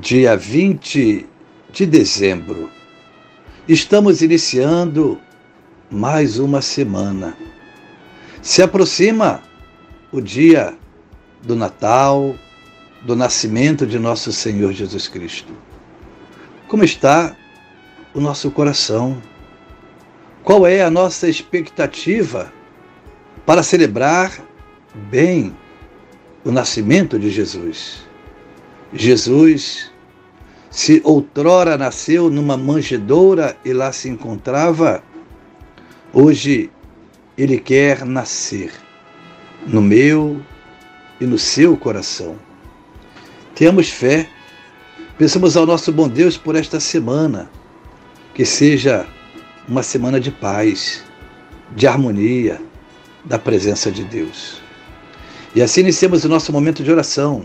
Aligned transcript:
dia 0.00 0.36
20 0.36 1.24
de 1.70 1.86
dezembro. 1.86 2.68
Estamos 3.68 4.22
iniciando 4.22 5.20
mais 5.88 6.38
uma 6.40 6.60
semana. 6.60 7.36
Se 8.42 8.60
aproxima 8.60 9.40
o 10.10 10.20
dia 10.20 10.76
do 11.42 11.54
Natal, 11.54 12.34
do 13.02 13.14
nascimento 13.14 13.86
de 13.86 13.98
nosso 13.98 14.32
Senhor 14.32 14.72
Jesus 14.72 15.06
Cristo. 15.06 15.52
Como 16.66 16.82
está 16.82 17.36
o 18.12 18.20
nosso 18.20 18.50
coração? 18.50 19.22
Qual 20.42 20.66
é 20.66 20.82
a 20.82 20.90
nossa 20.90 21.28
expectativa 21.28 22.52
para 23.46 23.62
celebrar 23.62 24.42
bem 25.08 25.54
o 26.44 26.50
nascimento 26.50 27.16
de 27.16 27.30
Jesus? 27.30 28.04
Jesus, 28.96 29.90
se 30.70 31.00
outrora 31.02 31.76
nasceu 31.76 32.30
numa 32.30 32.56
manjedoura 32.56 33.56
e 33.64 33.72
lá 33.72 33.90
se 33.90 34.08
encontrava, 34.08 35.02
hoje 36.12 36.70
ele 37.36 37.58
quer 37.58 38.04
nascer 38.04 38.72
no 39.66 39.82
meu 39.82 40.40
e 41.20 41.26
no 41.26 41.36
seu 41.38 41.76
coração. 41.76 42.36
Tenhamos 43.56 43.88
fé, 43.90 44.28
pensamos 45.18 45.56
ao 45.56 45.66
nosso 45.66 45.90
bom 45.92 46.08
Deus 46.08 46.36
por 46.36 46.54
esta 46.54 46.78
semana, 46.78 47.50
que 48.32 48.44
seja 48.44 49.06
uma 49.66 49.82
semana 49.82 50.20
de 50.20 50.30
paz, 50.30 51.02
de 51.74 51.88
harmonia, 51.88 52.62
da 53.24 53.40
presença 53.40 53.90
de 53.90 54.04
Deus. 54.04 54.62
E 55.52 55.60
assim 55.62 55.80
iniciamos 55.80 56.24
o 56.24 56.28
nosso 56.28 56.52
momento 56.52 56.84
de 56.84 56.92
oração 56.92 57.44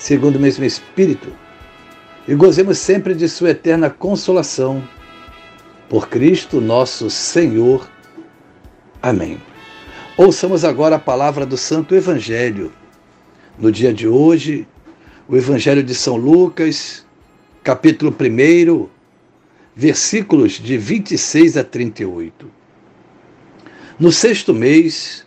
segundo 0.00 0.36
o 0.36 0.40
mesmo 0.40 0.64
Espírito, 0.64 1.30
e 2.26 2.34
gozemos 2.34 2.78
sempre 2.78 3.14
de 3.14 3.28
Sua 3.28 3.50
eterna 3.50 3.90
consolação. 3.90 4.82
Por 5.90 6.08
Cristo 6.08 6.58
nosso 6.58 7.10
Senhor. 7.10 7.86
Amém. 9.02 9.38
Ouçamos 10.16 10.64
agora 10.64 10.96
a 10.96 10.98
palavra 10.98 11.44
do 11.44 11.56
Santo 11.56 11.94
Evangelho. 11.94 12.72
No 13.58 13.70
dia 13.70 13.92
de 13.92 14.08
hoje, 14.08 14.66
o 15.28 15.36
Evangelho 15.36 15.82
de 15.82 15.94
São 15.94 16.16
Lucas, 16.16 17.04
capítulo 17.62 18.10
1, 18.10 18.88
versículos 19.76 20.52
de 20.52 20.78
26 20.78 21.58
a 21.58 21.64
38. 21.64 22.50
No 23.98 24.10
sexto 24.10 24.54
mês, 24.54 25.26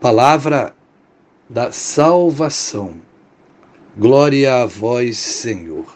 palavra 0.00 0.74
da 1.48 1.70
salvação. 1.70 2.94
Glória 3.96 4.62
a 4.62 4.66
vós, 4.66 5.18
Senhor. 5.18 5.94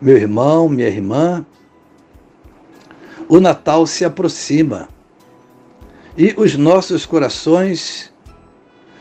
Meu 0.00 0.16
irmão, 0.16 0.68
minha 0.68 0.88
irmã, 0.88 1.46
o 3.28 3.38
Natal 3.38 3.86
se 3.86 4.04
aproxima 4.04 4.88
e 6.16 6.34
os 6.36 6.56
nossos 6.56 7.06
corações 7.06 8.12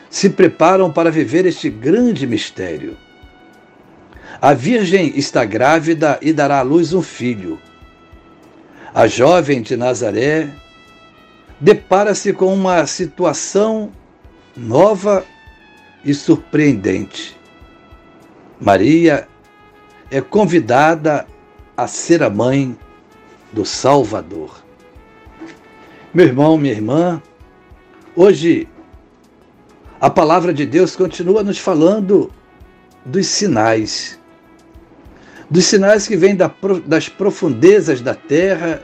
se 0.09 0.29
preparam 0.29 0.91
para 0.91 1.09
viver 1.09 1.45
este 1.45 1.69
grande 1.69 2.27
mistério. 2.27 2.95
A 4.39 4.53
Virgem 4.53 5.13
está 5.17 5.44
grávida 5.44 6.19
e 6.21 6.31
dará 6.31 6.59
à 6.59 6.61
luz 6.61 6.94
um 6.94 7.01
filho. 7.01 7.59
A 8.94 9.07
jovem 9.07 9.61
de 9.61 9.75
Nazaré 9.75 10.53
depara-se 11.59 12.33
com 12.33 12.54
uma 12.54 12.86
situação 12.86 13.92
nova 14.56 15.25
e 16.04 16.13
surpreendente. 16.13 17.38
Maria 18.59 19.27
é 20.09 20.21
convidada 20.21 21.27
a 21.75 21.88
ser 21.88 22.24
a 22.24 22.30
mãe 22.30 22.77
do 23.51 23.65
Salvador. 23.65 24.63
Meu 26.13 26.25
irmão, 26.25 26.57
minha 26.57 26.74
irmã, 26.74 27.21
hoje 28.15 28.68
a 30.00 30.09
palavra 30.09 30.54
de 30.54 30.65
Deus 30.65 30.95
continua 30.95 31.44
nos 31.44 31.57
falando 31.57 32.31
dos 33.06 33.27
sinais. 33.27 34.19
Dos 35.50 35.65
sinais 35.65 36.07
que 36.07 36.15
vêm 36.15 36.36
das 36.86 37.09
profundezas 37.09 38.01
da 38.01 38.13
terra 38.13 38.81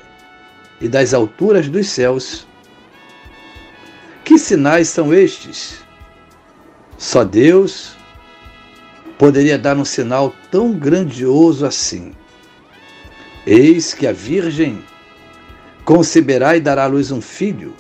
e 0.80 0.88
das 0.88 1.14
alturas 1.14 1.68
dos 1.70 1.88
céus. 1.88 2.48
Que 4.34 4.40
sinais 4.40 4.88
são 4.88 5.14
estes? 5.14 5.84
Só 6.98 7.24
Deus 7.24 7.96
poderia 9.16 9.60
dar 9.60 9.78
um 9.78 9.86
sinal 9.86 10.34
tão 10.50 10.74
grandioso 10.74 11.68
assim. 11.68 12.14
Eis 13.46 13.94
que 13.94 14.08
a 14.08 14.12
Virgem 14.12 14.84
conceberá 15.86 16.58
e 16.58 16.60
dará 16.60 16.86
à 16.86 16.88
luz 16.88 17.12
um 17.12 17.22
filho, 17.22 17.76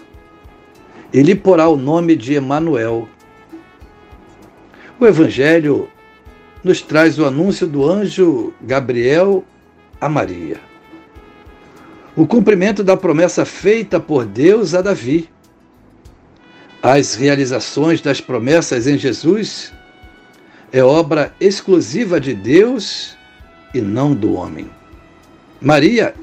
e 1.11 1.23
lhe 1.23 1.33
porá 1.33 1.67
o 1.67 1.75
nome 1.75 2.15
de 2.15 2.35
Emanuel. 2.35 3.09
O 4.99 5.07
Evangelho 5.07 5.89
nos 6.63 6.83
traz 6.83 7.17
o 7.17 7.25
anúncio 7.25 7.65
do 7.65 7.83
anjo 7.83 8.53
Gabriel 8.61 9.43
a 9.99 10.07
Maria. 10.07 10.59
O 12.15 12.27
cumprimento 12.27 12.83
da 12.83 12.95
promessa 12.95 13.43
feita 13.43 13.99
por 13.99 14.23
Deus 14.23 14.75
a 14.75 14.83
Davi. 14.83 15.32
As 16.83 17.15
realizações 17.15 18.01
das 18.01 18.19
promessas 18.19 18.87
em 18.87 18.97
Jesus 18.97 19.71
é 20.69 20.83
obra 20.83 21.33
exclusiva 21.39 22.19
de 22.19 22.33
Deus 22.33 23.15
e 23.73 23.79
não 23.79 24.13
do 24.13 24.33
homem. 24.33 24.69
Maria 25.61 26.13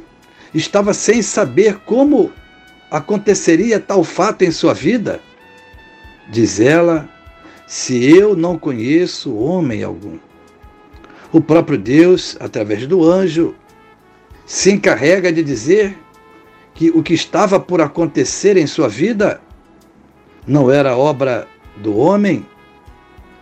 estava 0.53 0.93
sem 0.93 1.23
saber 1.23 1.79
como 1.87 2.31
aconteceria 2.91 3.81
tal 3.81 4.05
fato 4.05 4.43
em 4.43 4.51
sua 4.51 4.75
vida. 4.75 5.19
Diz 6.29 6.61
ela: 6.61 7.09
Se 7.67 8.05
eu 8.15 8.37
não 8.37 8.59
conheço 8.59 9.35
homem 9.35 9.83
algum. 9.83 10.19
O 11.33 11.41
próprio 11.41 11.79
Deus, 11.79 12.37
através 12.39 12.87
do 12.87 13.03
anjo, 13.03 13.55
se 14.45 14.71
encarrega 14.71 15.33
de 15.33 15.43
dizer 15.43 15.97
que 16.75 16.91
o 16.91 17.03
que 17.03 17.15
estava 17.15 17.59
por 17.59 17.81
acontecer 17.81 18.59
em 18.59 18.67
sua 18.67 18.89
vida 18.89 19.41
não 20.47 20.71
era 20.71 20.97
obra 20.97 21.47
do 21.77 21.97
homem, 21.97 22.47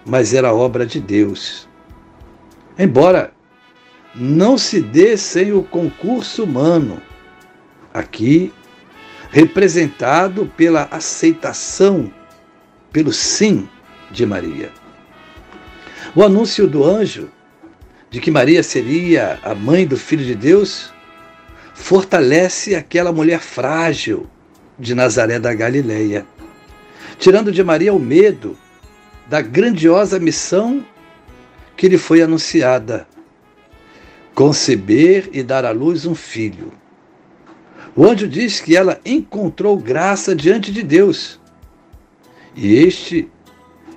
mas 0.05 0.35
era 0.35 0.53
obra 0.53 0.87
de 0.87 1.01
Deus. 1.01 1.69
Embora 2.79 3.33
não 4.15 4.57
se 4.57 4.81
dê 4.81 5.17
sem 5.17 5.53
o 5.53 5.63
concurso 5.63 6.45
humano, 6.45 7.01
aqui 7.93 8.53
representado 9.31 10.47
pela 10.57 10.89
aceitação, 10.91 12.13
pelo 12.91 13.13
sim 13.13 13.69
de 14.11 14.25
Maria. 14.25 14.71
O 16.15 16.23
anúncio 16.23 16.67
do 16.67 16.85
anjo 16.85 17.29
de 18.11 18.21
que 18.21 18.31
Maria 18.31 18.63
seria 18.63 19.39
a 19.43 19.55
mãe 19.55 19.87
do 19.87 19.97
Filho 19.97 20.25
de 20.25 20.35
Deus 20.35 20.93
fortalece 21.75 22.75
aquela 22.75 23.13
mulher 23.13 23.41
frágil 23.41 24.27
de 24.79 24.95
Nazaré 24.95 25.39
da 25.39 25.53
Galileia, 25.55 26.27
tirando 27.19 27.51
de 27.51 27.63
Maria 27.63 27.93
o 27.93 27.99
medo 27.99 28.57
da 29.27 29.41
grandiosa 29.41 30.19
missão 30.19 30.85
que 31.77 31.89
lhe 31.89 31.99
foi 31.99 32.23
anunciada: 32.23 33.07
conceber 34.35 35.29
e 35.33 35.43
dar 35.43 35.65
à 35.65 35.71
luz 35.71 36.07
um 36.07 36.15
filho. 36.15 36.73
O 37.95 38.07
anjo 38.07 38.29
diz 38.29 38.61
que 38.61 38.77
ela 38.77 39.01
encontrou 39.05 39.77
graça 39.77 40.35
diante 40.35 40.71
de 40.71 40.83
Deus. 40.83 41.41
E 42.55 42.75
este 42.77 43.29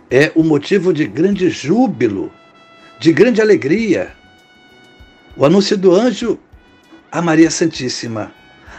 é 0.10 0.32
o 0.36 0.44
motivo 0.44 0.92
de 0.92 1.06
grande 1.06 1.50
júbilo, 1.50 2.32
de 3.00 3.14
grande 3.14 3.42
alegria. 3.42 4.12
O 5.38 5.46
anúncio 5.46 5.78
do 5.78 5.94
anjo 5.94 6.40
a 7.12 7.22
Maria 7.22 7.52
Santíssima: 7.52 8.34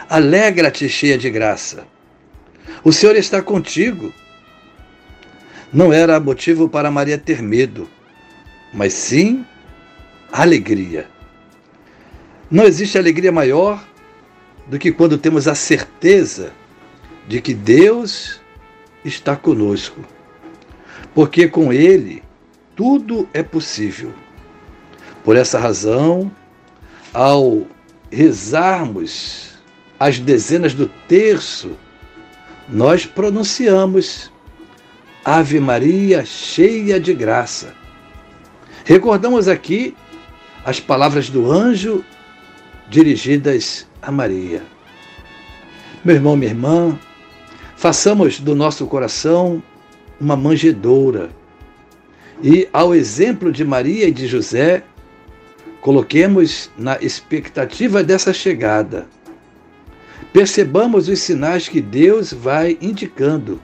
Alegra-te, 0.09 0.89
cheia 0.89 1.17
de 1.17 1.29
graça. 1.29 1.87
O 2.83 2.91
Senhor 2.91 3.15
está 3.15 3.41
contigo 3.41 4.13
não 5.73 5.91
era 5.91 6.19
motivo 6.19 6.69
para 6.69 6.91
Maria 6.91 7.17
ter 7.17 7.41
medo, 7.41 7.89
mas 8.73 8.93
sim 8.93 9.43
alegria. 10.31 11.07
Não 12.49 12.65
existe 12.65 12.97
alegria 12.97 13.31
maior 13.31 13.83
do 14.67 14.77
que 14.77 14.91
quando 14.91 15.17
temos 15.17 15.47
a 15.47 15.55
certeza 15.55 16.53
de 17.27 17.41
que 17.41 17.53
Deus 17.53 18.39
está 19.03 19.35
conosco, 19.35 19.99
porque 21.13 21.47
com 21.47 21.73
Ele 21.73 22.21
tudo 22.75 23.27
é 23.33 23.41
possível. 23.41 24.13
Por 25.23 25.35
essa 25.35 25.57
razão, 25.57 26.31
ao 27.13 27.65
rezarmos 28.11 29.53
as 29.99 30.19
dezenas 30.19 30.73
do 30.73 30.87
terço, 31.07 31.77
nós 32.69 33.05
pronunciamos 33.05 34.31
Ave 35.25 35.57
Maria, 35.57 36.25
cheia 36.25 36.99
de 36.99 37.13
graça. 37.13 37.73
Recordamos 38.83 39.47
aqui 39.47 39.95
as 40.65 40.81
palavras 40.81 41.29
do 41.29 41.49
anjo 41.49 42.03
dirigidas 42.89 43.87
a 44.01 44.11
Maria. 44.11 44.61
Meu 46.03 46.15
irmão, 46.15 46.35
minha 46.35 46.51
irmã, 46.51 46.99
façamos 47.77 48.41
do 48.41 48.53
nosso 48.53 48.85
coração 48.85 49.63
uma 50.19 50.35
manjedoura 50.35 51.29
e, 52.41 52.67
ao 52.73 52.93
exemplo 52.93 53.49
de 53.49 53.63
Maria 53.63 54.09
e 54.09 54.11
de 54.11 54.27
José, 54.27 54.83
coloquemos 55.79 56.69
na 56.77 56.97
expectativa 57.01 58.03
dessa 58.03 58.33
chegada. 58.33 59.07
Percebamos 60.33 61.07
os 61.07 61.19
sinais 61.19 61.69
que 61.69 61.79
Deus 61.79 62.33
vai 62.33 62.77
indicando 62.81 63.61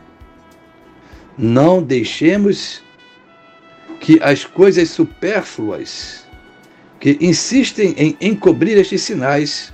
não 1.41 1.81
deixemos 1.81 2.84
que 4.01 4.19
as 4.22 4.43
coisas 4.43 4.89
supérfluas 4.89 6.27
que 7.00 7.17
insistem 7.22 7.96
em 7.98 8.17
encobrir 8.19 8.77
estes 8.77 9.03
sinais 9.03 9.74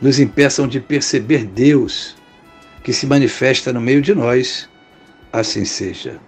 nos 0.00 0.18
impeçam 0.18 0.66
de 0.66 0.80
perceber 0.80 1.44
Deus 1.44 2.16
que 2.82 2.94
se 2.94 3.06
manifesta 3.06 3.74
no 3.74 3.80
meio 3.80 4.00
de 4.00 4.14
nós. 4.14 4.70
Assim 5.30 5.66
seja. 5.66 6.18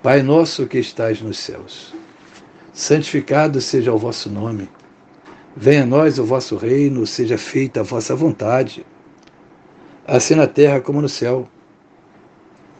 Pai 0.00 0.22
nosso 0.22 0.66
que 0.66 0.78
estais 0.78 1.20
nos 1.20 1.38
céus, 1.38 1.92
santificado 2.72 3.60
seja 3.60 3.92
o 3.92 3.98
vosso 3.98 4.30
nome. 4.30 4.68
Venha 5.56 5.82
a 5.82 5.86
nós 5.86 6.20
o 6.20 6.24
vosso 6.24 6.56
reino, 6.56 7.04
seja 7.04 7.36
feita 7.36 7.80
a 7.80 7.82
vossa 7.82 8.14
vontade, 8.14 8.86
assim 10.06 10.34
na 10.34 10.46
terra 10.46 10.80
como 10.80 11.02
no 11.02 11.08
céu. 11.08 11.48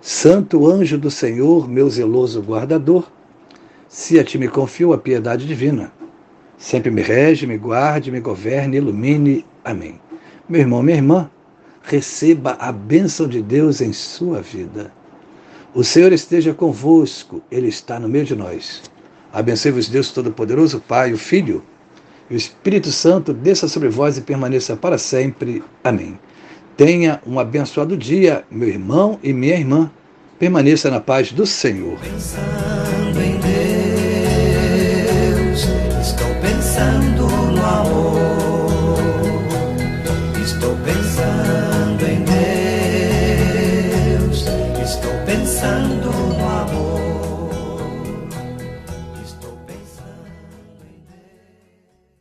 Santo 0.00 0.66
anjo 0.66 0.96
do 0.96 1.10
Senhor, 1.10 1.68
meu 1.68 1.90
zeloso 1.90 2.40
guardador, 2.40 3.10
se 3.86 4.18
a 4.18 4.24
ti 4.24 4.38
me 4.38 4.48
confio 4.48 4.94
a 4.94 4.98
piedade 4.98 5.46
divina. 5.46 5.92
Sempre 6.56 6.90
me 6.90 7.02
rege, 7.02 7.46
me 7.46 7.58
guarde, 7.58 8.10
me 8.10 8.20
governe, 8.20 8.78
ilumine. 8.78 9.44
Amém. 9.62 10.00
Meu 10.48 10.62
irmão, 10.62 10.82
minha 10.82 10.96
irmã, 10.96 11.30
receba 11.82 12.56
a 12.58 12.72
bênção 12.72 13.28
de 13.28 13.42
Deus 13.42 13.80
em 13.82 13.92
sua 13.92 14.40
vida. 14.40 14.90
O 15.74 15.84
Senhor 15.84 16.12
esteja 16.12 16.54
convosco, 16.54 17.42
Ele 17.50 17.68
está 17.68 18.00
no 18.00 18.08
meio 18.08 18.24
de 18.24 18.34
nós. 18.34 18.82
Abençoe-vos, 19.32 19.88
Deus 19.88 20.10
Todo-Poderoso, 20.10 20.80
Pai, 20.80 21.12
o 21.12 21.18
Filho 21.18 21.62
e 22.30 22.34
o 22.34 22.36
Espírito 22.36 22.90
Santo, 22.90 23.34
desça 23.34 23.68
sobre 23.68 23.88
vós 23.88 24.16
e 24.16 24.22
permaneça 24.22 24.76
para 24.76 24.96
sempre. 24.96 25.62
Amém. 25.84 26.18
Tenha 26.76 27.20
um 27.26 27.38
abençoado 27.38 27.96
dia, 27.96 28.44
meu 28.50 28.68
irmão 28.68 29.18
e 29.22 29.32
minha 29.32 29.54
irmã. 29.54 29.90
Permaneça 30.38 30.90
na 30.90 31.00
paz 31.00 31.32
do 31.32 31.44
Senhor. 31.44 31.98